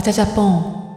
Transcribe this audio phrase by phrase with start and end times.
[0.00, 0.90] わちゃジャポン。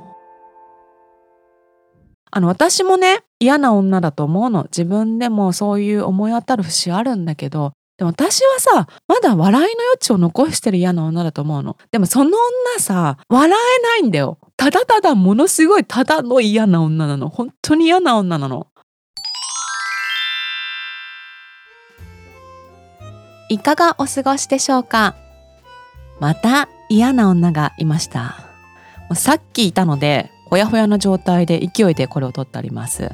[2.31, 4.63] あの私もね嫌な女だと思うの。
[4.63, 7.73] 自分でもそういう思い当たる節あるんだけど。
[7.97, 11.75] でも私はさまだ笑いの余地を残してる嫌な女だと思うの。
[11.91, 14.37] でもその女さ笑えないんだよ。
[14.55, 17.27] ただただものすごいただの嫌な女なの。
[17.27, 18.67] 本当に嫌な女なの。
[23.49, 25.17] いかがお過ごしでしょうか？
[26.21, 28.52] また嫌な女がいました
[29.15, 33.11] さっきいたのでほやほやの状態で勢いでこれを撮ってあります。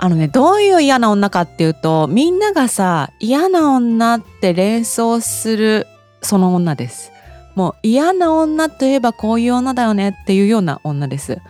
[0.00, 5.86] あのねどういう嫌な女かっていうとみんながさ嫌な女って連想する
[6.22, 7.12] その女です。
[7.56, 11.40] もう嫌な女といえばこういう女だよねっていうような女です。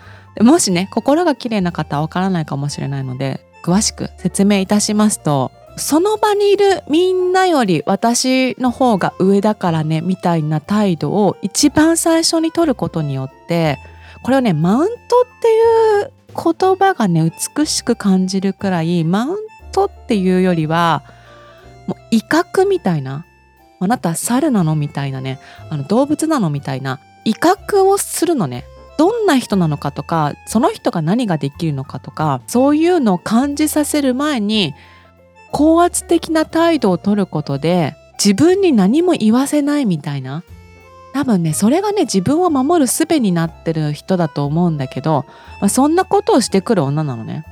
[0.40, 13.78] もしね心が綺麗な方はわからないかもしれないので詳しく説明いたしますとその場にいるみんなより私の方が上だからねみたいな態度を一番最初に取ることによって
[14.22, 14.96] これをねマウントっ
[15.40, 19.36] ていう言葉がね美しく感じるくらいマウン
[19.72, 21.02] トっていうよりは
[21.86, 23.24] もう威嚇みたいな
[23.80, 25.38] あなた猿なのみたいなね
[25.70, 28.64] あの動物なのみたいな威嚇をするのね。
[28.98, 34.74] どんな人なのかとかその人が何ができるのかとかそういうのを感じさせる前に
[35.50, 40.42] 高圧的な態度をとることで自分に何も言わせないみたいな
[41.12, 45.24] 多分ねそれがね自分を守る術になってる人だと思うんだけど、
[45.60, 47.44] まあ、そんなことをしてくる女なのね。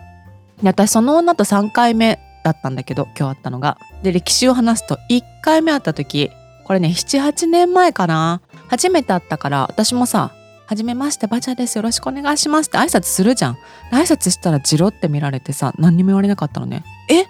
[0.63, 3.79] 私その女と3回目だったんだけど今日会ったのが。
[4.03, 6.31] で歴史を話すと1回目会った時
[6.65, 10.33] これね78年前かな初めて会ったから私もさ
[10.67, 13.59] 「はじめましてバチャですよろしくお願いします」って挨拶するじゃん。
[13.93, 16.85] 挨拶したらジロって見られてさ何にも言われなかったのね。
[17.09, 17.25] え？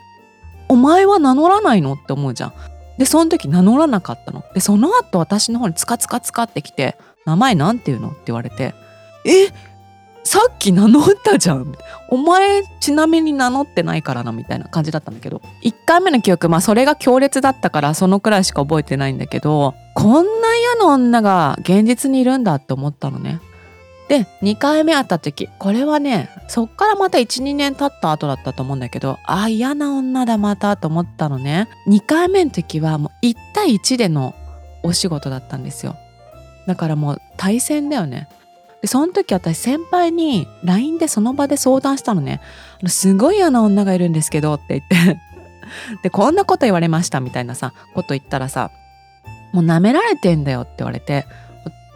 [0.69, 1.95] お前は名乗らないの？
[1.95, 2.53] って思うじゃん。
[2.99, 4.43] でその時名乗らなかったの。
[4.55, 8.75] でその後私の方にツカツカツカってきて「名前なんて言うの?」って言われて
[9.25, 9.49] 「え？
[10.25, 11.73] さっき名乗ったじゃん」
[12.11, 23.41] お前ちなみに名乗ってないからな」みたいな感じだったんだけど1回目の記憶まあそれが強烈だったからそのくらいしか覚えてないんだけどこんな嫌な女が現実にいるんだって思ったのね。
[24.09, 31.69] で2回目会った時これはねそっからまた12年経った後だったと思うんだけどあ嫌な女だまたと思ったのね。
[31.89, 34.35] 2回目の時はもう1対1での
[34.83, 35.97] お仕事だったんですよ。
[36.67, 38.29] だからもう対戦だよね。
[38.81, 42.41] でその時私先輩に LINE でその場で相談したのね。
[42.87, 45.21] すごい嫌な女がいるんですけどって言って。
[46.05, 48.71] でこんなこと言われましたみたいなさこと言ったらさ
[49.53, 51.27] もう舐められてんだよって言われて。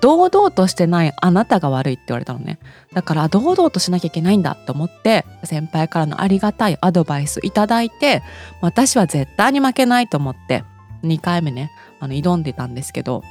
[0.01, 2.59] 堂々としてないあなたが悪いって言われたのね
[2.95, 8.23] だから堂々としなきゃいけないんだと思って先輩からのありがたいアドバイスいただいて
[8.61, 10.65] 私は絶対に負けないと思って
[11.03, 13.23] 2回目ねあの挑んでたんですけど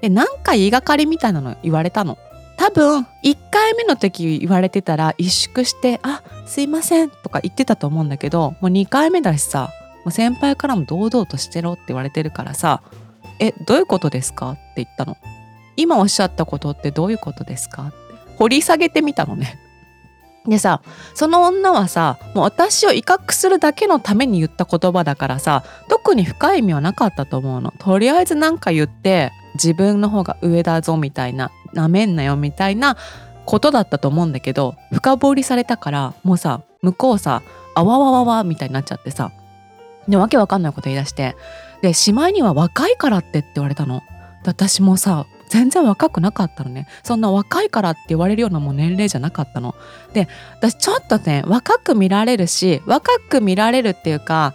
[0.00, 2.18] でなんか言いがかりみたいなの言われたの
[2.56, 9.70] 多分1回目の時言われてたら萎縮して「あすいません」とか言ってたと思うんだけどもう2回目だしさ
[10.04, 12.82] もう先輩からも堂々としてろって言われてるからさ
[13.40, 15.16] 「えどういうことですか?」って言ったの。
[15.76, 17.88] 今おっしゃったことってどういうことですか？
[17.88, 17.96] って
[18.38, 19.58] 掘り下げてみたのね。
[20.46, 20.82] でさ
[21.14, 27.72] その女はさもう私を威嚇するだけのために言った言葉だからさ特に深い意味はなかったと思うの。
[27.78, 32.96] とりあえず何か言って自分の方が上だぞみたいななめんなよみたいな
[33.44, 37.42] ことだったと思うんだけど深掘りされたからもうさ向こうさ
[37.74, 39.30] あわわわわみたいになっちゃってさ
[40.08, 41.36] でわけわかんないこと言い出して
[41.82, 44.02] でしまいには若いからってって言われたの。
[44.44, 46.86] 私もさ全然若くなかったのね。
[47.02, 49.74] そんな若いからって言われるようなもう年齢じゃなかったの。
[50.14, 50.26] で
[50.56, 54.54] 私ちょっとね若く見られるし若く見られるっていうか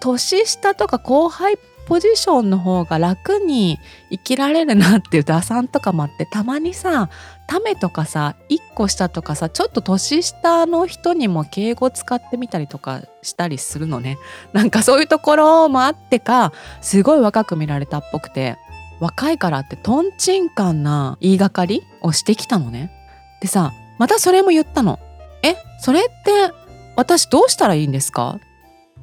[0.00, 1.56] 年下とか後輩
[1.86, 3.78] ポジションの方が楽に
[4.10, 7.08] 生きられるなっていう打算とかもあってたまにさ
[7.46, 14.18] ためとかさ1個下とかさちょっと年下の人にも敬語使ってみたりとかしたりするのね。
[14.52, 16.52] なんかそういうところもあってか
[16.82, 18.58] すごい若く見られたっぽくて。
[19.00, 22.90] 若いからってとんちんかんな言いがかりをしてきたのね。
[23.40, 24.98] でさまたそれも言ったの。
[25.42, 26.52] えそれって
[26.96, 28.40] 私どうしたらいいんですか？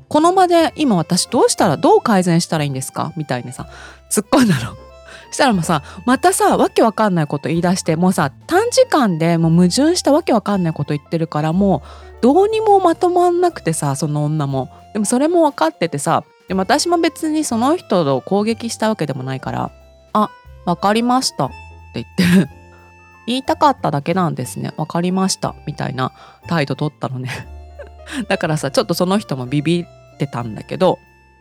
[0.07, 3.13] この場で今私どうしたらどう改善したらいいんですか？
[3.15, 3.67] みたいにさ
[4.11, 4.75] 突っ込んだの。
[5.31, 11.83] したらもうさまたさわけわかんないこと言い出してもうさ短時間でもう矛盾したわけわかんないこと言ってるからも
[12.19, 14.69] うどうにもまとまんなくてさその女も。
[14.93, 19.71] でもそれも分かっててさでも私も別にその人を攻撃したわけでもないから、
[20.65, 21.55] わかりましたって
[21.93, 22.05] 言っ
[22.45, 22.49] て
[23.27, 24.71] 言いたかっただけなんですね。
[24.77, 25.55] わかりました。
[25.65, 26.11] みたいな
[26.47, 27.47] 態度取ったのね
[28.29, 30.99] だからさ、ちょっとその人もビビってたんだけど、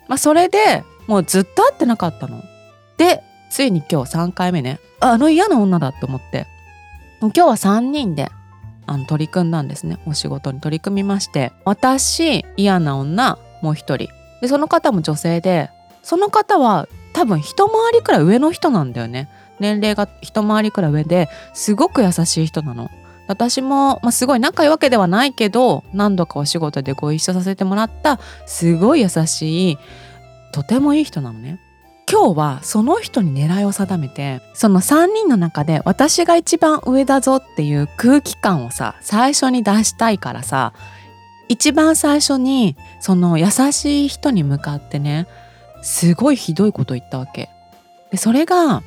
[0.09, 2.43] まあそれでもうずっと会ってなかったの。
[2.97, 6.47] で、ついに今日3回目ね、あの嫌な女だって思って。
[7.21, 8.31] 今日は3人で
[8.87, 14.09] あの取り組んだんですねお仕事に取り組みまして私嫌な女もう一人
[14.41, 15.71] でその方も女性で
[16.03, 19.31] その方は多分一回りくらい上の人なんだよね。
[19.61, 22.91] 年齢が一回りくらい上ですごく優しい人なの。
[23.27, 29.79] 私も、まあ、すごい仲いいわけではないけど何度かお仕事でご一緒させてもらったすごい優しい
[30.53, 31.59] とてもいい人なのね。
[32.11, 40.75] 今日はその人に狙いを定めてその3人の中で私が一番上だぞっていう空気感をさ最初に出したいからさ
[41.49, 45.27] 一番最初にその優しい人に向かってね
[45.85, 47.51] すごいひどいこと言ったわけ。
[48.11, 48.83] でそれが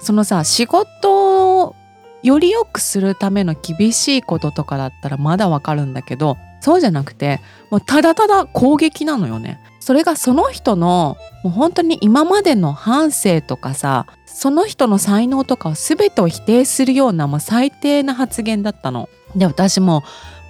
[0.00, 1.76] そのさ仕事を
[2.22, 7.40] より良くするための厳しいこととかだったらまだわかるんだけどそうじゃなくて
[7.70, 9.60] もうただただ攻撃なのよね。
[9.80, 19.08] それがその人のもう本当に今までの反省とかさその人の才能とかを全てを否定するようなもう最低な発言だったの。
[19.36, 20.02] で私も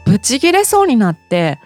[0.04, 1.60] ブチギレそうになって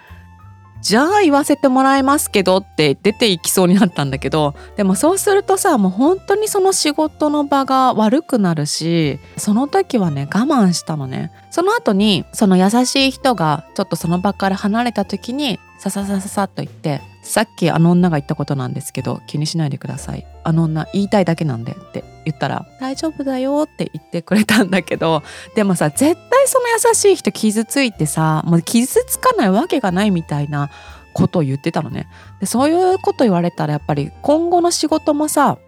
[0.82, 11.30] じゃあ言わせてもらいますけどって出ていきそうになったんだけどでもそうするとさもう本当にその仕事の場が悪くなるしその時はね我慢したのね。
[11.50, 20.26] その後にその優しい人がちょっとその場から離れた時にさささささっと言ってさっきあの女が言ったことなんですけど気にしないでください。
[20.42, 22.11] あの女言いたいだけなんでって。
[22.24, 25.22] 言ったら大丈夫だよって言ってくれたんだけど
[25.54, 30.70] でもさ絶対その優しい人傷ついてさもう傷つかないわけがないみたいな
[31.12, 32.08] ことを言ってたのね。
[32.40, 35.58] でそういうこと言われたらやっぱり今後の仕事もさ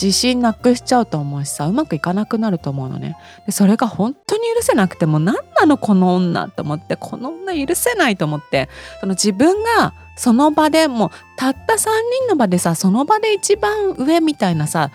[0.00, 3.16] 自信なくしちゃうと思うしさうまくいかなくなると思うのね。
[3.46, 8.68] でそれが本当に許せなくても何なのこの女と思ってこの女許せないと思って。
[9.00, 11.78] その自分がその場でもうたった3
[12.20, 14.90] 人の場でさその場で一番上みたいなさ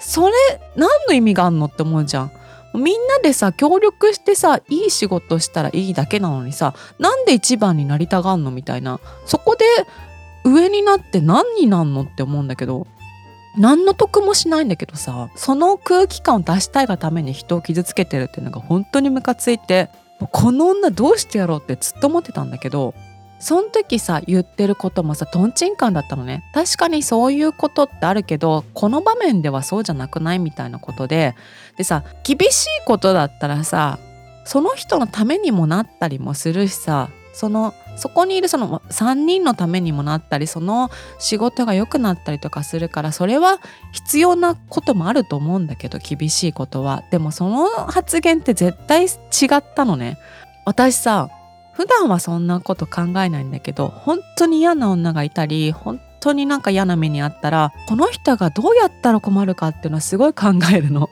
[0.00, 0.34] それ
[0.76, 2.32] 何の意味があんのって思うじゃん。
[2.74, 9.64] みんなでさ協力してさいい仕事したらいいだけなのにさなんで一番になりたがんのみたいなそこで
[10.44, 12.86] 上になって何になんのって思うんだけど
[13.56, 19.88] 何の得もしないんだけどさその空気感を出したいがために人を傷つけてるっていうのが本当にムカついて
[20.30, 22.94] この女どうしてやろうってずっと思ってたんだけど
[23.38, 26.44] その時さ言ってることもさとんちんカンだったのね。
[26.52, 31.34] 確かにそういうことってあるけどこの場面ではそうじゃなくないみたいなことで。
[31.76, 33.98] でさ厳しいことだったらさ
[34.44, 43.60] その人のためにもなったりもするしさそのそこにいるその3人のためにもなったりその仕事が良くなったりとかするからそれは
[43.92, 47.04] 必要なこともあると思うんだけど厳しいことは。
[47.10, 49.08] でもその発言って絶対違
[49.54, 50.18] ったのね。
[50.64, 51.28] 私さ
[51.78, 61.08] 普段はそんなこと考えないんだけど本当に嫌な女がいたり本当になんか嫌な目にあったらこの人がどうやったら困るかっていうのはすごい考えるの。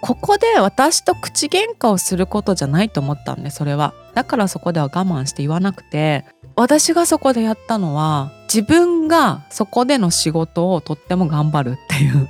[0.00, 3.94] ここで私と口喧嘩をすることじゃないと思ったんでそれは。
[4.14, 6.24] だからそこでは我慢して言わなくて。
[6.56, 12.28] 私がそこでやったのは自分がそこでの仕事をとっても頑張るっていう。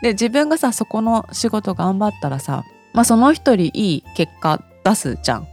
[0.00, 2.64] で自分がさそこの仕事頑張ったらさ
[2.94, 5.46] まあその一人いい結果出すじゃん。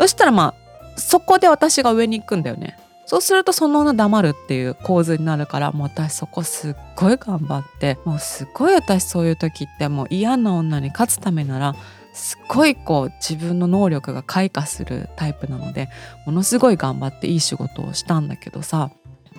[0.00, 0.57] そしたらまあ
[0.98, 2.78] そこで私が上に行くんだよね。
[3.06, 11.74] そうするとその女黙るっていう構図になるからもう私そこすっごい頑張ってもうすっごい私そういう時ってもう嫌な女に勝つためなら
[12.12, 15.88] すっごいこう自分の能力が開花するタイプなので
[16.26, 18.90] ものすごい頑張っていい仕事をしたんだけどさ。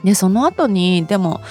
[0.03, 1.41] でその後にでも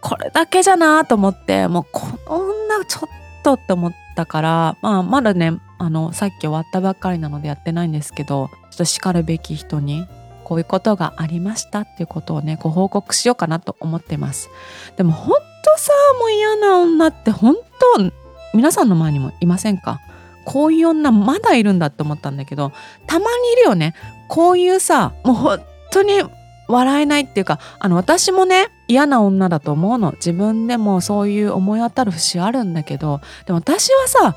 [0.00, 10.08] これだけじゃなと思ってもうこの女ちょっとって思ったからまあまだねあのさっき終わったばっかりなのでやってないんですけどちょっと叱るべき人に
[10.42, 14.50] こういうことがありましたっていうことをねご報告しようかなと思ってます。
[14.96, 17.54] でも本当さもう嫌な女って本
[17.96, 18.12] 当
[18.52, 20.00] 皆さんの前にもいませんか？
[20.44, 22.72] こういう女まだいるんだって思ったんだけど
[23.06, 23.94] たまにいるよね。
[24.28, 25.60] こういうさもう本
[25.90, 26.22] 当に
[26.68, 34.36] 笑えないっていうかあの私もね嫌な女だと思うの自分でもそういう思い当たる節あるんだけどでも私はさ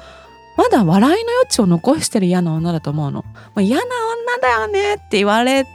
[0.57, 3.23] まだ笑いの余地を残してる嫌な女だと思うの。
[3.59, 5.65] 嫌な女だよねって言われ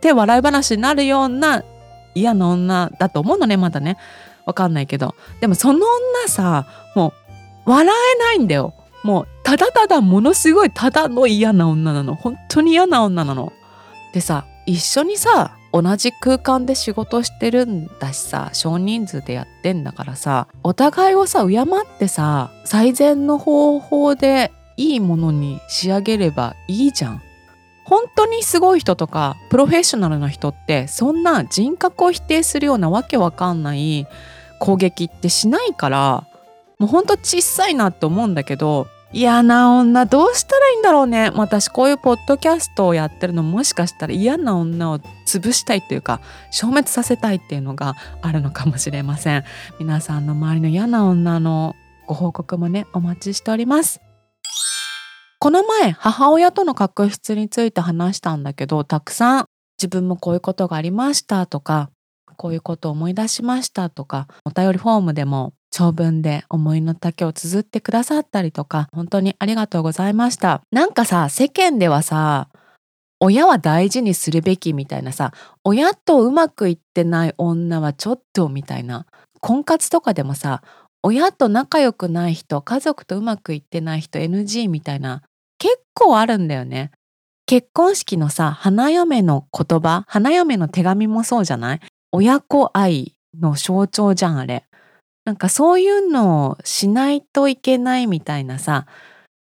[0.00, 1.62] て笑い話になるような
[2.14, 3.98] 嫌な女だと思うのねまだね。
[4.46, 5.14] わかんないけど。
[5.40, 6.66] でもその女さ
[6.96, 7.12] も
[7.66, 8.72] う笑えないんだよ。
[9.04, 12.14] もうただただものすごいただの嫌な女なの。
[12.14, 13.52] 本当に嫌な女なの。
[14.14, 21.64] でさ一緒にさ同じ空間で仕事してるんだしさ少人数でやってんだからさお互いをさ敬っ
[21.98, 27.22] てさ最善の方法でいいものに仕上げればいいじゃん。
[27.84, 34.06] 本当にすごい人とかプロフェッショナルな人ってそんな人格を否定するようなわけわかんない
[34.60, 36.26] 攻撃ってしないから
[36.78, 41.30] もうほんと小さいなって思うんだけど嫌な女どうしたらいいんだろうね。
[41.34, 49.44] 私こういうポッドキャストをやってるのもしかしたら嫌な女を潰したいっていうか消滅させたいっていうのがあるのかもしれません。
[49.78, 51.76] 皆さんの周りの嫌な女の
[52.06, 54.00] ご報告もねお待ちしております。
[55.38, 61.90] この前母親との確執について話したんだけどたくさん自分もこういうことがありましたとか
[62.36, 70.60] こういうことを思い出しましたとかお便りフォームでも長文で思いの丈を綴ってくださったりとか、本当にありがとうございました。
[70.70, 72.48] なんかさ、世間ではさ、
[73.18, 75.32] 親は大事にするべきみたいなさ、
[75.64, 79.06] 親とうまくいってない女はちょっとみたいな。
[79.40, 80.62] 婚活とかでもさ、
[81.02, 85.22] 親と仲良くない人、家族とうまくいってない人 NG みたいな、
[85.58, 86.90] 結構あるんだよね。
[87.46, 91.80] 結婚式のさ、花嫁の言葉、花嫁の手紙もそうじゃない？
[92.12, 94.64] 親子愛の象徴じゃん、あれ。
[95.24, 98.86] なんかそういうのをしないといけないみたいなさ、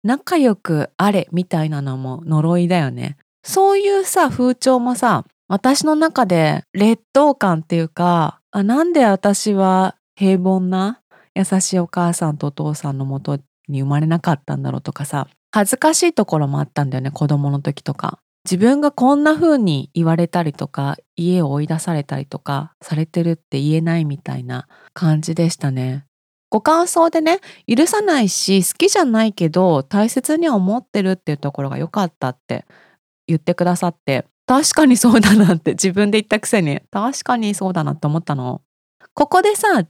[0.03, 3.17] 仲良くあれみたいなのも呪いだよね。
[3.43, 11.01] そういうさ、風潮もさ、私の中で劣等感っていうか、あなんで私は平凡な
[11.35, 18.19] 優しいお母さんとお父さんのもとに生まれなかったんだろうとかさ、恥ずかしいところもあったんだよね、子供の時とか。
[18.45, 26.05] 自分がこんな風に言われたりとか家を追い出されたりとかされてるって言えないみたいな感じでしたね。
[26.49, 32.65] ご感想でね許さないし好きじゃないけど大切に思ってるっていうところが良かったって
[33.25, 38.61] 言ってくださって確かにそうだなって自分で言ったくせに確かにそうだなって思ったの。
[39.13, 39.85] ここでさ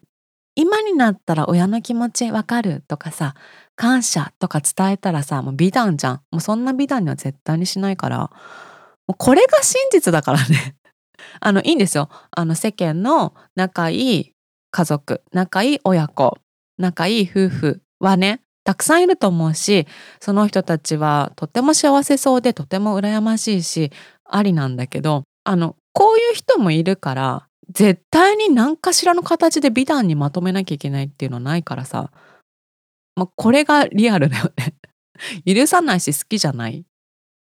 [0.56, 3.36] 今になったら親の気持ちわかるとかさ
[3.76, 6.22] 感謝とか伝えたらさもう美談じゃん。
[6.32, 8.18] もうそんな美談には絶対にしないから。
[8.20, 8.30] も
[9.10, 10.76] うこれが真実だからね。
[11.40, 12.10] あのいいんですよ。
[12.32, 14.34] あの世間の仲いい
[14.72, 16.38] 家族仲いい親子
[16.78, 19.88] 仲いい夫婦はねたくさんいると思うし
[20.20, 23.92] その人たちはとても幸せそうでとても羨ましいし
[24.24, 32.12] ありなんだけどあのこういう人もいるから絶対に何かしらの形で美談にまとめなきゃいけないっていうのはないからさ、
[33.16, 34.74] まあ、これがリアルだよね
[35.46, 36.86] 許さないし好きじゃない。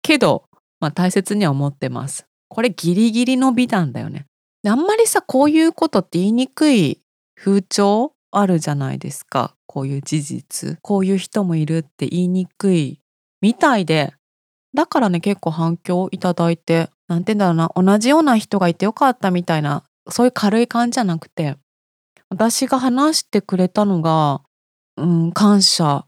[0.02, 0.49] けど、
[0.81, 2.26] まあ、大切には思ってます。
[2.49, 4.26] これギリギリの美談だよね。
[4.66, 7.00] あんまりさ、こういうことって言いにくい
[7.37, 9.54] 風潮あるじゃないですか。
[9.66, 10.78] こういう事実。
[10.83, 13.00] こういう人もいるって言いにくい
[13.40, 14.14] みたいで、
[14.75, 21.56] だからね、結構反響いただいて、なんて言うんだろうな、同じような人がいてよかったみたいなそういう軽い感じじゃなくて、
[22.28, 24.42] 私が話してくれたのが、
[24.97, 26.06] うん、感謝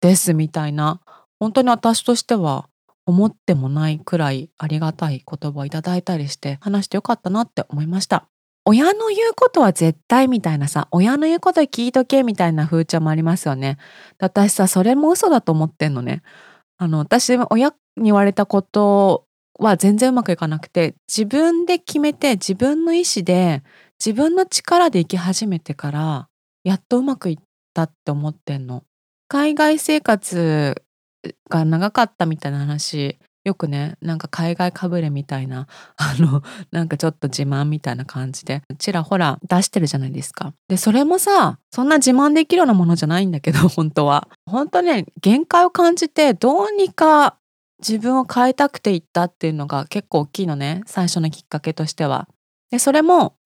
[0.00, 1.00] ですみたいな、
[1.38, 2.68] 本当に私としては
[3.06, 8.26] 思ってもないくらいありがたい言葉をいただいたりして話してよかったなって思いました。
[8.68, 13.78] 親の言うことは絶対みたいなさ、親の言うこと聞いとけみたいな風潮もありますよね。
[14.18, 16.22] 私さ、それも嘘だと思ってんのね。
[16.76, 19.25] あの、私、親に言われたこと
[19.58, 23.62] は全然うまくいかなくて自分で決めて自分の意思で
[24.04, 26.28] 自分の力で生き始めてから
[26.64, 27.36] やっとうまくいっ
[27.74, 28.84] たって思ってんの。
[29.28, 30.82] 海外生活
[31.48, 40.52] が長かったみたいな話よくねなんか海外かぶれみたいな あのなんかちょっと自慢みたいな感じでちらほら出してるじゃないですか。
[40.68, 44.28] でそれもさそんな自慢できるようなものじゃないんだけど本当は。
[44.46, 47.36] 本当ね限界を感じてどうにか
[47.78, 52.28] 自分を変えたくて行ったっていうのが結構大きいのね最初のきっかけとしては。
[52.70, 53.36] でそれも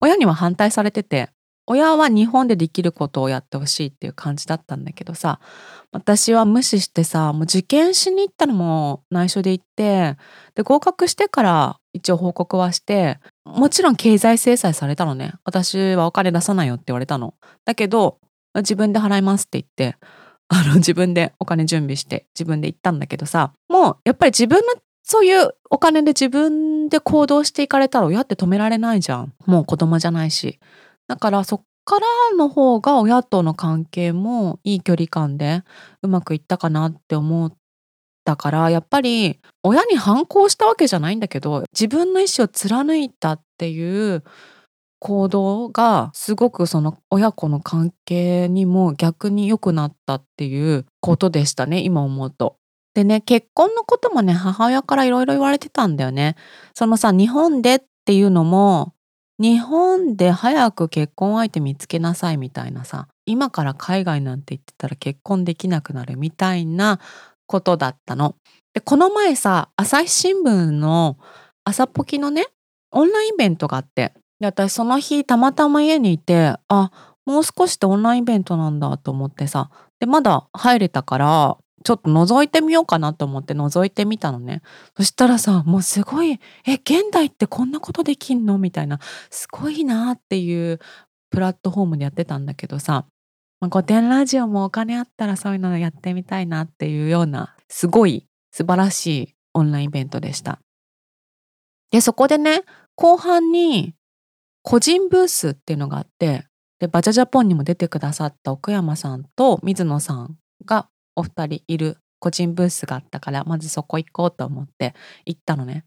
[0.00, 1.30] 親には反対されてて
[1.66, 5.38] 親は日本でできることをやってほしいっていう感じだったんだけどさ
[5.92, 10.16] 私は無視してさもう受験しに行ったのも内緒で行って
[10.56, 18.18] で合格してから一応報告はしてもちろん経済制裁されたのね私はお金出さないよって言われたのだけど
[18.56, 19.96] 自分で払いますって言って
[20.48, 30.60] あの自分でお金準備して自分で行ったんだけどさもやっぱり自分のそういうお金で自分で行動していかれたら親って止められないじゃんもう子供じゃないし
[31.08, 32.06] だからそっから
[32.36, 35.64] の方が親との関係もいい距離感で
[36.02, 37.52] うまくいったかなって思っ
[38.24, 44.22] たからやっぱり親に反抗したわけじゃないんだけど自分の意思を貫いたっていう
[45.00, 52.59] 行動がすごくその親子の関係にも逆に良くなったっていうことでしたね今思うと。
[52.94, 56.36] でね結婚のこともね母親からいろいろ言われてたんだよね。
[56.74, 58.94] そのさ日本でっていうのも
[59.38, 67.00] 日本で早く結婚相手見つけなさいみたいなさ今から海外なんて言ってたら結婚できなくなるみたいな
[67.46, 68.34] ことだったの。
[68.74, 71.16] でこの前さ朝日新聞の
[71.64, 72.46] 朝ポキのね
[72.92, 76.90] オンラインイベントがあってで、私その日たまたま家にいて、あ、
[77.26, 79.70] もう少しでオンラインイベントなんだと思ってさ、
[80.00, 84.62] でまだ入れたからちょっと覗いてみようかなと思って覗いてみたのね。
[84.96, 88.98] そしたらさもうすごい「え現代ってこんなことできんの?」みたいな
[89.30, 90.78] すごいなっていう
[91.30, 93.06] プラットフォームでやってたんだけどさ、
[93.72, 100.60] 古典ラジオもお金あったらそういうのやってみたいなっていうようなすごい素晴らしいオンラインイベントでした。
[101.90, 102.62] でそこでね
[102.94, 103.94] 後半に
[104.62, 106.46] 個人ブースっていうのがあって
[106.78, 115.84] でバジャジャポンにも出てくださった奥山さんと水野さんがお二人いる個人ブースがあったからまずそこ行こうと思って行ったのね。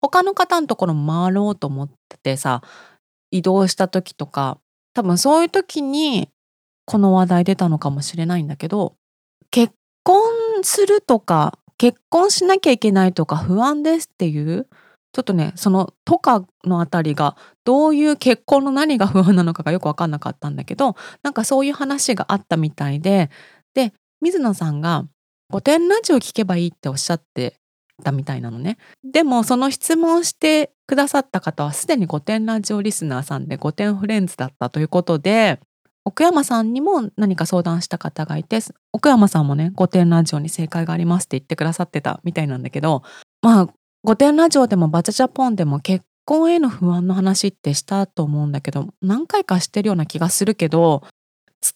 [0.00, 2.62] 他の方のところ回ろうと思っててさ
[3.30, 4.58] 移動した時とか
[4.94, 6.28] 多分そういう時に
[6.84, 8.94] この話題出たのかもしれないんだけど
[9.50, 10.22] 結婚
[10.62, 14.68] するとか結婚しなきゃいけないとか不安ですっていう
[15.12, 23.30] ちょっとねその「とか」のあたりがどういう結婚の何が不安なのかがよく分かんなかったんだけどなんかそういう話があったみたいで
[23.74, 25.06] で水野さんが
[25.50, 27.60] 「古典ラジオ聞けばいい」っておっしゃって
[28.02, 28.78] たみたいなのね。
[29.04, 35.60] でもその質問してくださった方はすでに古典ラジオリスナーさんで古典フレンズだったということで
[36.04, 38.60] 奥山さんにも何か相談した方がいて
[38.92, 43.02] 奥山さんもね古典ラジオに正解がありますって言ってくださってたみたいなんだけど
[43.42, 43.68] まあ
[44.04, 51.02] 古典ラジオでもバチャジャポンでも結婚への不安の話ってしたと思うんだけど何回かしてるような気がするけど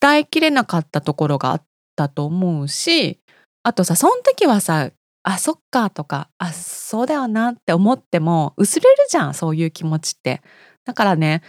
[0.00, 1.64] 伝えきれなかったところがあっ
[2.00, 3.18] たと思うし
[3.62, 4.90] あとさその時はさ
[5.22, 10.40] あそっかとかあそうだよなって思っても薄れるじゃんそういう気持ちって。
[10.86, 11.42] だからね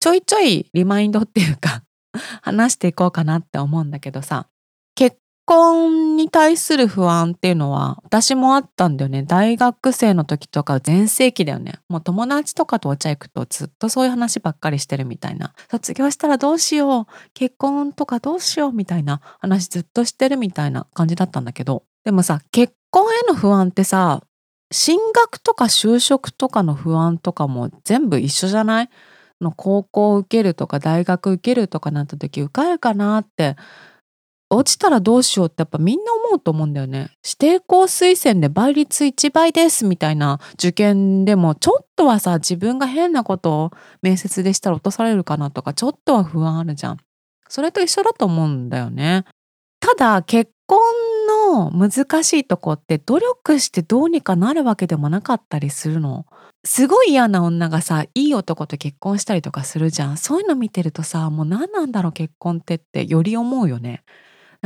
[0.00, 1.82] ちょいちょいリマインドっていうか
[2.40, 4.46] 話していこうかなって思うんだけどさ
[5.48, 9.22] 結婚に対する不安っていうのは私もあったんだよね。
[9.22, 11.74] 大学生の時とか全盛期だよね。
[11.88, 15.52] もう友達とかとお茶行くとずっとそういう話ばっかりしてるみたいな。
[15.70, 17.06] 卒業したらどうしよう。
[17.32, 19.20] 結婚とかどうしようみたいな。
[19.38, 21.84] 話ずっとしてるみたいな感じだったんだけど。
[22.04, 24.24] でもさ結婚への不安ってさ
[24.72, 28.90] 進学とか就職とかの不安とかも全部一緒じゃない？
[29.40, 33.54] の高校受けるとか大学受けるとかなった時受かるかなって
[34.48, 37.10] 落ちたらどうしようってやっぱみんな思うと思うんだよね。
[37.24, 43.70] 指定校推薦で倍率1倍ですみたいな受験でもちょっとはさ自分が変なことを
[44.02, 46.98] 面接でしたら落とされるかなとかちょっとは不安あるじゃん。
[47.48, 49.24] それと一緒だと思うんだよね。
[49.80, 50.78] ただ結婚
[51.50, 56.24] の難しいとこって努力してどうにかなるわけでもなかったりするの。
[56.64, 64.02] すごい嫌な女がさいい男と結婚したりとかするじゃんそういうの見てるとさもう何なんだろう結婚ってってより思うよね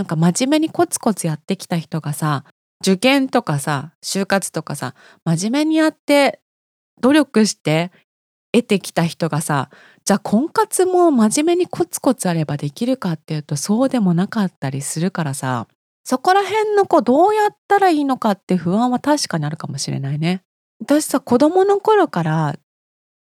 [0.01, 2.45] なんか真面目にコツコツやってきた人がさ
[2.81, 4.95] 受験とかさ就活とかさ
[5.27, 6.41] 真面目にやって
[7.03, 7.93] 努力して
[8.51, 9.69] 得てきた人がさ
[10.07, 15.69] じゃあ婚活も真面目にコツコツあればできるかっていうとそうでもなかったりするからさ
[16.03, 20.41] そこら辺の子どうやったらいいのかって不安は確かにあるかもしれないね。
[20.81, 22.57] 私さ子供の頃から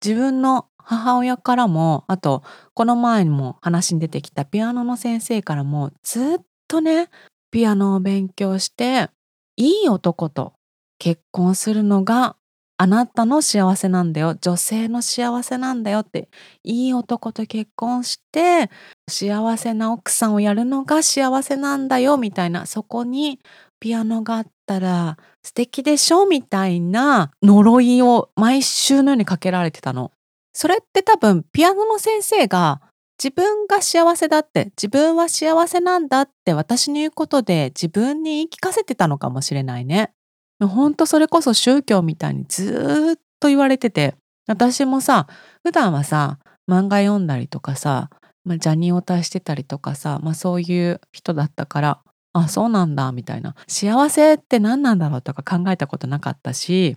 [0.05, 2.43] 自分の母親からもあと
[2.75, 7.09] この前にも話に出てきたピアノの先生からもずっとね
[7.51, 9.11] ピアノを勉強して
[9.57, 10.55] いい男と
[10.99, 12.37] 結婚するのが
[12.79, 16.29] あなたの幸せなんだよ女性の幸せなんだよって
[16.63, 18.71] いい男と結婚して
[19.09, 23.41] 幸せな奥さんをやるのが幸せなんだよみたいなそこに
[23.81, 30.13] ピアノがあったら素敵でしょみたいな呪いを毎週のようにかけられてたの。
[30.53, 32.81] それって多分ピアノの先生が
[33.23, 40.13] 自分が幸せだって自分は幸せなんだって私に言うことで自分に言い聞かせてたのかもしれないね。
[40.61, 44.15] ほんとそれこそ宗教みたいにずっと言われてて
[44.47, 45.27] 私もさ
[45.63, 48.09] 普段はさ漫画読んだりとかさ、
[48.45, 52.01] まあ、ジャニオタしてたりとかさ、まあ、そういう人だったから
[52.33, 56.97] あそうなんだみたいな幸せって何なんだろうとか考えたことなかったし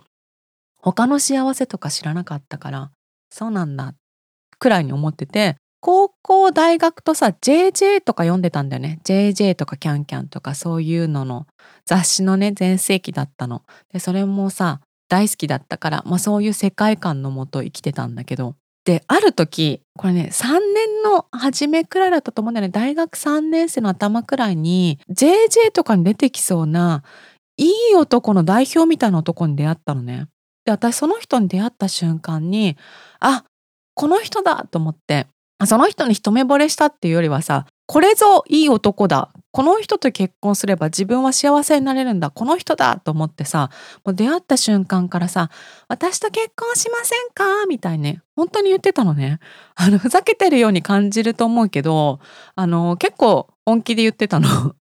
[0.82, 2.90] 他の幸せとか知らなかったから
[3.30, 3.94] そうなんだ
[4.58, 9.00] くらいに思ってて高校大学とさ JJ とか読んでたんだよね。
[9.04, 11.46] JJ とかキャンキャンとかそういうのの
[11.86, 13.62] 雑誌のね全盛期だったの。
[13.92, 18.54] でそれもさ大好きだったから、まあ、そういう世界観のもと生きてたんだけど。
[18.84, 22.72] である時これね3年の初めくらいだったと思うんだよね。
[22.72, 27.02] 大学3年生の頭くらいに JJ とかに出てきそうな
[27.56, 30.26] いい男の代表みたいな男に出会ったのね。
[30.64, 32.76] で私その人に出会った瞬間に
[33.18, 33.44] あ
[33.94, 35.26] この人だと思って。
[35.66, 39.30] その人に一目惚れしたっていうよりはさこれぞいい男だ。
[39.52, 42.30] この人と結婚すれば自分は幸せになれるんだ。
[42.30, 43.68] この人だと思ってさ
[44.04, 45.50] もう出会った瞬間からさ
[45.88, 49.40] 「私と結婚しませんか?」みたいに本当に言ってたのね。
[49.74, 52.20] あのふざけてるように感じると思うけど
[52.54, 54.76] あの結構本気で言ってたの。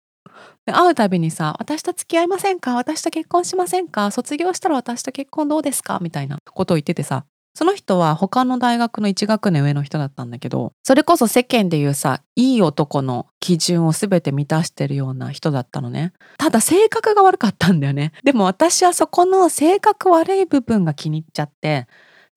[0.67, 2.75] 会うたびにさ「私と付き合いませんか？
[2.77, 4.11] 私と結婚しませんか？
[4.11, 21.87] 卒業したら私と結婚どうですか?」みたいなことを言っててさその人は他の大学の1学年上の人だったんだけどそれこそ世間でいうさいい男の基準を全て満たしてるような人だったのねただ性格が悪かったんだよねでも私はそこの性格悪い部分が気に入っちゃって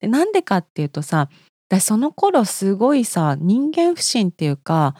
[0.00, 1.28] でなんでかっていうとさ
[1.68, 4.94] 私その頃すごいさ人間不信っていうか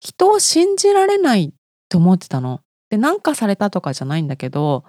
[0.00, 1.52] 人を信じられない
[1.88, 2.60] と思ってたの。
[2.90, 4.84] でなんかされたとかじゃないんだけど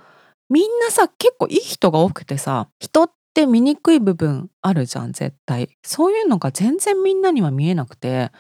[0.50, 5.70] みんなさ結構いい人が多くてさ人っって醜い部分あるじゃん絶対。
[5.84, 8.32] そういうのが全然みんなには見えなくて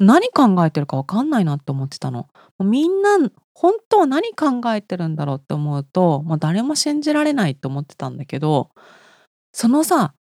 [0.00, 2.26] 何考えてるか分かんないなって思ってたの。
[2.58, 3.18] みんな
[3.54, 8.70] 本当は何考えてるんだろうって思うともう誰も信じられないって思ってたんだけど
[9.52, 10.14] そのさ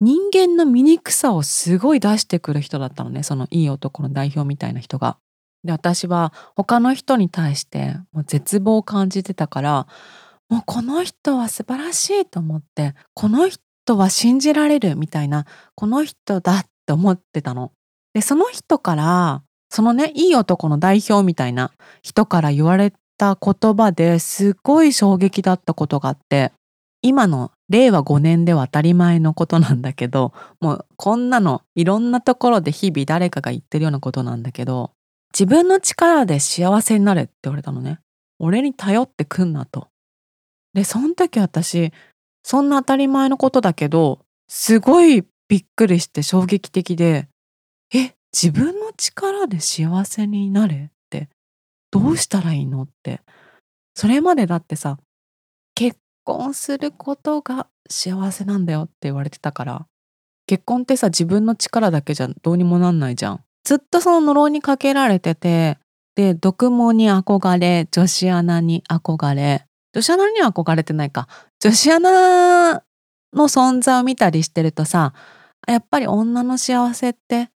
[0.00, 5.16] 人間の醜さをすごい出してくる人だったのねそのいい男の代表みたいな人が。
[5.62, 9.86] で私は他の人に対してもう絶望を感じてたから
[10.54, 17.72] もうこの人は素晴らしいと思ってこの人は信じられるみたいなこの人だって思ってたの。
[18.12, 26.52] でその人からそのねいい男の代表みたいな人から言われた言葉ですごい衝撃だったことがあって
[27.02, 34.92] 今の令和5年では当たり前のことなんだけどもうこんなのいろんなところで日々誰かが言ってるようなことなんだけど
[35.32, 37.98] 自分の力で幸せになれって言われたのね。
[38.38, 39.88] 俺に頼ってくんなと。
[40.74, 41.92] で、その時私、
[42.42, 47.28] そんな当たり前のことだけど、すごいびっくりして衝撃的で、
[47.94, 50.74] え、自分の力で幸せになれ？
[50.86, 51.28] って
[51.92, 52.82] どうしたらいいの？
[52.82, 53.20] って。
[53.94, 54.98] それまでだってさ、
[55.76, 59.86] 結婚することが幸せなんだよって言われてたから、
[60.46, 63.44] 結婚ってさ、自分の力だけじゃどうにもなんないじゃん。
[63.62, 65.78] ずっとその呪いにかけられてて、
[66.16, 71.28] で、毒毛に憧れ、女子アナに憧れ、女子アナには憧れてないか。
[71.60, 72.82] 女子アナ
[73.32, 75.14] の存在を見たりしてるとさ、
[75.68, 77.50] やっぱり女の幸せって、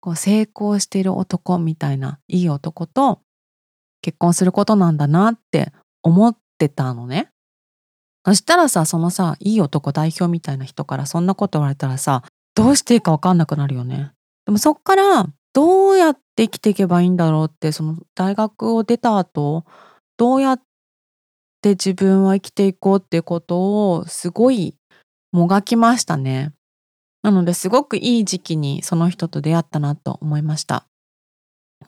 [0.00, 3.20] こう成功している男みたいな、いい男と
[4.00, 7.30] 結婚することなんだなって思ってたのね。
[8.24, 12.22] そしたらさ、そのさ、いい男代表みたいな人からそんなこと言われたらさ、
[12.54, 14.12] どうしていいかわかんなくなるよね。
[14.46, 19.64] でもそっからどうやって生きていけばいいんだろうってその大学を出た後
[20.16, 20.62] どうやっ
[21.64, 24.76] て自分は生きていこうっていうことをすごい
[25.32, 26.52] もがきましたね。
[27.22, 30.86] なのですごくいい時期にその人と出会ったなと思いました。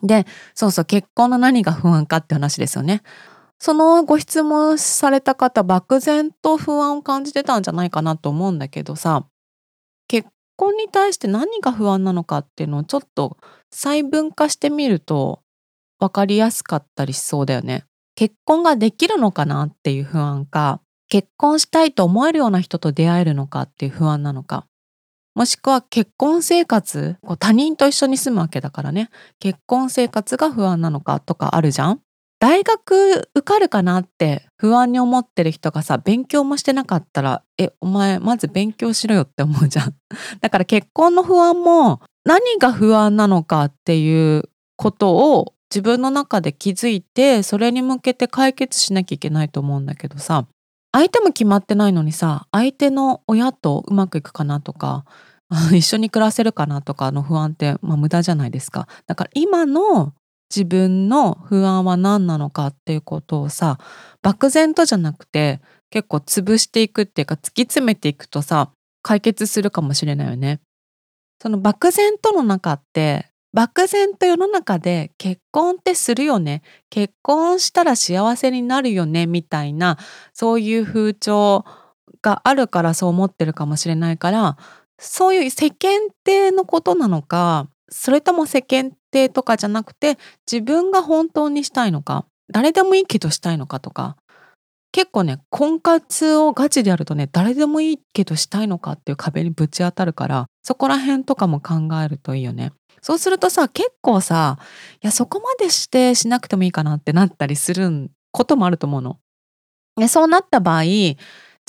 [0.01, 3.03] で、そうそう結婚の何が不安かって話ですよね。
[3.59, 9.25] そのご質問された方漠然と不安を感じてたんじゃないかなと思うんだけどさ
[10.07, 13.37] 結婚に対して何が不安なのかっていうのをちょっと
[13.71, 15.41] 細分化してみると
[15.97, 17.85] 分かりやすかったりしそうだよね。
[18.17, 24.65] 結婚ができるのかなっていう不安か結婚したいと思えるような人と出会えるのかっていう不安なのか
[25.35, 32.01] もしくは結婚生活他人と一緒に住むわけだからね結婚生活が不安なのかとかあるじゃん。
[32.39, 39.95] 大学受かるかなって不安に思ってる人がさ勉強もしてなかったらえお前まず勉強しろよって思うじゃん。
[40.41, 50.47] だから結婚の不安も何が不安なのかっていうことを自分の中で気づいてそれに向けて解決しなきゃいけないと思うんだけどさ
[50.91, 55.05] 相手も決まってないのにさ相手の親とうまくいくかなとか
[55.71, 60.13] 一緒に暮らせるかなとかの不安って、まあ、無駄じゃないですかだから今の
[60.49, 63.77] 自分の不安は何なのかっていうことをさ
[64.21, 68.71] 漠然とじゃなくて結構潰していくっていうか突き詰めていくとさ
[69.03, 70.59] 解決するかもしれないよね。
[71.41, 79.97] その漠然との中って漠然と世の中で結婚ってするよね結婚したら幸せになるよねみたいな
[80.33, 81.65] そういう風潮
[82.21, 84.57] があるからそう思ってるかもしれないから
[84.99, 90.17] そういう世間体のことなのかそれとも世間体とかじゃなくて
[90.51, 94.17] 自分が本当にしたいのか誰でもいいけどしたいのかとか
[94.91, 102.71] 結構ね婚活をガチでやるとね誰でもいいけどしたいのかっていう壁にぶち当たるからそこら辺とかも考えるといいよね。
[103.07, 104.59] そうするとさ結構さ
[104.95, 109.17] いやそこまでしてしなくてもいいかなってなったりすることもあると思うの。
[109.95, 111.15] でそうなった場合じ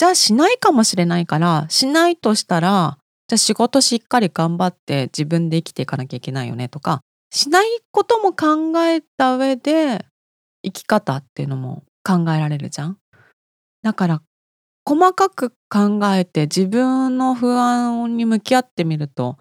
[0.01, 2.99] ゃあしないかもしれないからしないとしたら
[3.29, 10.07] じゃあ仕事しっかり頑張って自分で生きていかなきゃいけないよねとかしないことも考えた上で
[10.65, 12.99] 生き方っていうのも考えられるじゃん。
[13.85, 14.23] だから
[14.85, 19.39] 細かく考えて自分の不安に向き合ってみると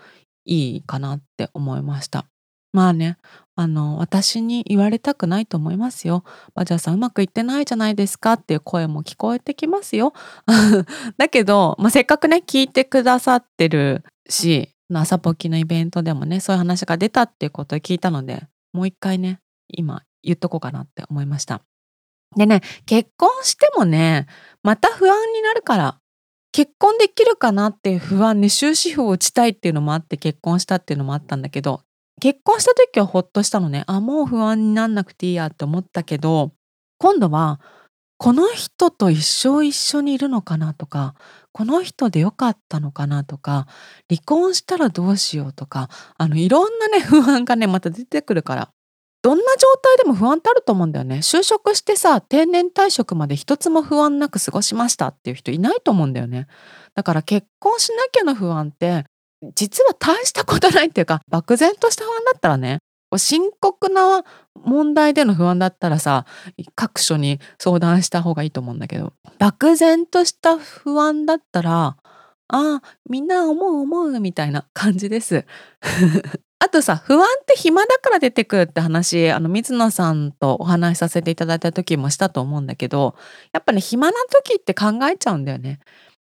[0.47, 2.25] いいかなって思いました。
[2.73, 3.17] まあね、
[3.55, 6.23] あの、私に言われたくないと思いますよ。
[6.53, 10.13] バジャさんうまくいってないじゃないですかっていう声も聞こえてきますよ。
[11.17, 21.61] だけど、まあ、せっかくね、聞いてくださってるし、朝ポキのイベントでもね、そういう話が出たっていうことを聞いたので、もう一回ね、今言っとこうかなって思いました。
[22.35, 24.27] でね、結婚してもね、
[24.61, 25.99] また不安になるから、
[26.51, 31.81] 結婚できるかなっていう不安に終止符を打ちたいっていうのもあって結婚したっていうのもあったんだけど、
[32.19, 33.83] 結婚した時はほっとしたのね。
[33.87, 36.51] あ、もう不安になんなくていいやって思ったけど、
[36.97, 37.59] 今度は、
[38.19, 41.13] この人と一生一緒にいるのかなとか、
[41.51, 43.67] この人でよかったのかなとか、
[44.09, 48.71] 離婚したらどうしようとか、あの、いろんなね、 不安がね、また出てくるから。
[49.27, 51.17] どんな状態でも不安ってあると思うんだよね。
[51.17, 56.47] 就職してさ、定年退職まで一つも不安なく過ごしましたっていう人いないと思うんだよね。
[56.95, 59.03] だから結婚しなきゃの不安って
[59.53, 62.79] 実は大したことないっていうか漠然とした不安だったらね
[63.17, 64.23] 深刻な
[64.55, 66.25] 問題での不安だったらさ
[66.73, 71.97] 各所に相談した方がいいと思うんだけど漠然とした不安だったらあ
[72.47, 75.45] あみんな思う思うみたいな感じです。
[76.59, 83.15] あとさ不安って暇だから出てくるって話あの水野さんとお話しさせていただいた時もしたと思うんだけど
[83.53, 85.79] やっぱね暇な時って考えちゃうんだよね。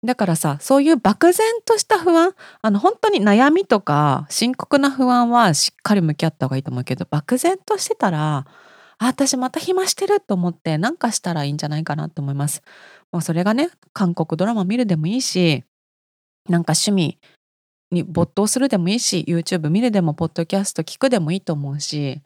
[0.04, 8.48] だからさ、そういう漠然とした不安、あの本当に悩みとか深刻な不安はしっかり向き合った方がいいと思うけど、漠然としてたら、
[8.98, 12.64] あ、私また暇してると思って何かしたらいいんじゃないかなと思います。
[13.12, 15.64] もうそれがね、韓国ドラマ見るでもいいし、
[16.50, 17.20] なんか趣味
[17.92, 22.22] に没頭するでもいいし、YouTube 見るでも、ポッドキャスト聞くでもいいと思うし、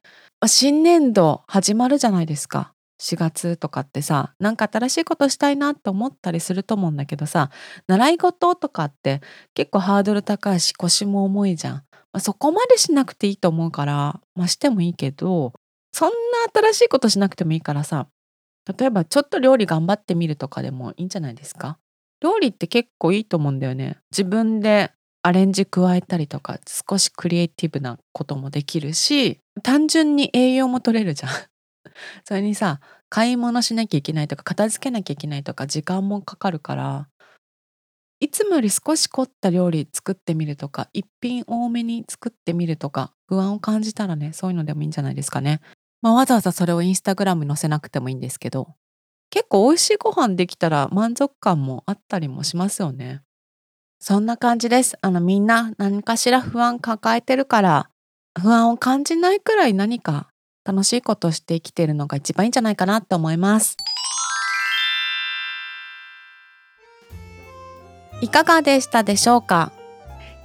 [0.46, 2.74] 新年度始まるじゃないですか。
[3.02, 7.50] 4月とかってさなんか新しいことしたいなって思ったりすると思うんだけどさ
[7.88, 9.20] 習い事とかって
[9.54, 15.52] 結構ハードル高いし腰も重いじゃん、まあ、そこまでしなくていいと思うからまあしてもいいけど
[15.92, 16.16] そんな
[16.54, 18.08] 新しいことしなくてもいいからさ
[18.78, 21.78] 例えばちょっと料理頑張ってみるとかでもいいんじゃないですか。
[22.22, 23.98] 料理って結構いいと思うんだよね。
[24.12, 24.92] 自分で
[25.26, 31.32] アレンジ加えたりとか少しクリエイティブなこともできるし単純に栄養も取れるじゃん
[32.26, 37.10] それにさ買い物しなきゃいけないとか片付けなきゃいけないとか時間もかかるから
[38.20, 45.60] いつもより少し凝った料理作ってみるとか一品多めに作ってみるとか不安を感じたらねそういうのでもいいんじゃないですかね。
[46.04, 48.76] まあ、わざわざそれをインスタグラムに載せなくてもいいんですけど
[49.32, 53.25] 結構美味しいご飯できたら満足感もあったりもしますよね。
[54.00, 54.98] そんな感じです。
[55.02, 57.90] あのみんな何かしら不安抱えてるから
[58.40, 60.28] 不安を感じないくらい何か
[60.64, 63.78] 楽しいことをして生きてるのが一番いいんじゃないかなと思います。
[68.22, 69.72] いかがでしたでしょうか？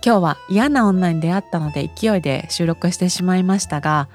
[0.05, 4.09] 今日は嫌な女に出会ったので勢いで収録してしまいましたが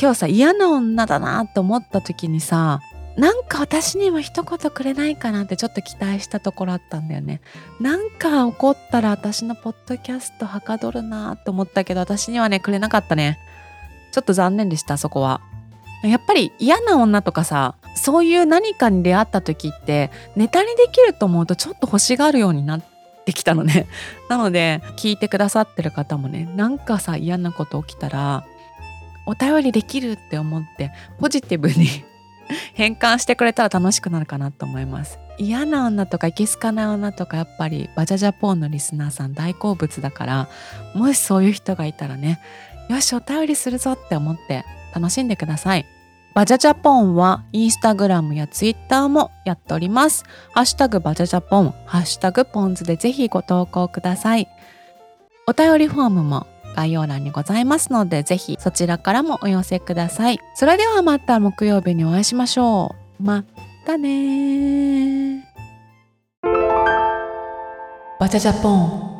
[0.00, 2.80] 今日さ嫌な女だなと思った時にさ
[3.16, 7.40] なんか私にも一言くれないかなってちょっと期待したところあったんだよね。
[7.80, 13.38] なんか怒ったら私のポッドキャストはかどるなと思ったけど私にはねくれなかったね。
[14.12, 15.40] ちょっと残念でしたそこは
[16.02, 22.84] やっぱり嫌な女とかさそういう何かに出会った時ってネタにできると思うとちょっと欲しがるようになっ
[23.24, 23.86] てきたのね
[24.28, 28.44] なので聞いてくださってる方もねなんかさ嫌なこと起きたら
[29.26, 32.04] お便りできるって思ってポジティブに
[32.74, 40.48] 変換してくれたら楽しくなるかなと思います嫌な女とかいけすかない女とかやっぱりバジャジャポンのリスナーさん大好物だから
[40.94, 42.40] もしそういう人がいたらね
[42.88, 45.86] よしお便りするぞって思って楽しんでください。
[46.34, 50.24] バジャジャポンはインスタグラムやツイッターもやっております。
[50.52, 54.48] ハッシュタグバジャジャポン、ハッシュタグポンズでぜひご投稿ください。
[55.46, 60.40] お便りフォームも概要欄にございますので、ぜひそちらからもお寄せください。
[60.54, 63.22] それではまた木曜日にお会いしましょう。
[63.22, 63.44] ま
[63.86, 65.48] たね
[68.18, 69.11] バチャジャポン